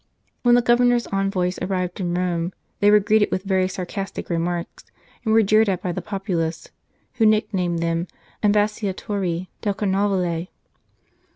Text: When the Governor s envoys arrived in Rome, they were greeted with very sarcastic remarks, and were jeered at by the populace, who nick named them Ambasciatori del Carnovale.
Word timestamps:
When 0.41 0.55
the 0.55 0.63
Governor 0.63 0.95
s 0.95 1.05
envoys 1.13 1.59
arrived 1.61 1.99
in 1.99 2.15
Rome, 2.15 2.53
they 2.79 2.89
were 2.89 2.99
greeted 2.99 3.29
with 3.29 3.43
very 3.43 3.67
sarcastic 3.67 4.31
remarks, 4.31 4.83
and 5.23 5.31
were 5.31 5.43
jeered 5.43 5.69
at 5.69 5.83
by 5.83 5.91
the 5.91 6.01
populace, 6.01 6.69
who 7.17 7.25
nick 7.27 7.53
named 7.53 7.83
them 7.83 8.07
Ambasciatori 8.41 9.49
del 9.61 9.75
Carnovale. 9.75 10.47